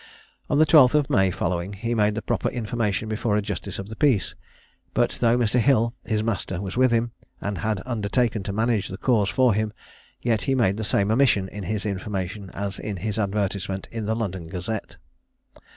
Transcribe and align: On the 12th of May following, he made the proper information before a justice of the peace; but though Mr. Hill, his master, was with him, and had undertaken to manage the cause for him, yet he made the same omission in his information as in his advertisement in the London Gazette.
On 0.49 0.57
the 0.57 0.65
12th 0.65 0.95
of 0.95 1.11
May 1.11 1.29
following, 1.29 1.73
he 1.73 1.93
made 1.93 2.15
the 2.15 2.23
proper 2.23 2.49
information 2.49 3.07
before 3.07 3.37
a 3.37 3.41
justice 3.43 3.77
of 3.77 3.87
the 3.87 3.95
peace; 3.95 4.33
but 4.95 5.11
though 5.21 5.37
Mr. 5.37 5.59
Hill, 5.59 5.93
his 6.03 6.23
master, 6.23 6.59
was 6.59 6.75
with 6.75 6.89
him, 6.91 7.11
and 7.39 7.59
had 7.59 7.83
undertaken 7.85 8.41
to 8.41 8.51
manage 8.51 8.87
the 8.87 8.97
cause 8.97 9.29
for 9.29 9.53
him, 9.53 9.71
yet 10.19 10.41
he 10.41 10.55
made 10.55 10.77
the 10.77 10.83
same 10.83 11.11
omission 11.11 11.47
in 11.49 11.65
his 11.65 11.85
information 11.85 12.49
as 12.55 12.79
in 12.79 12.97
his 12.97 13.19
advertisement 13.19 13.87
in 13.91 14.05
the 14.07 14.15
London 14.15 14.47
Gazette. 14.47 14.97